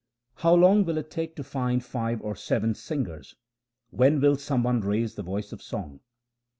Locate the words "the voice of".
5.13-5.61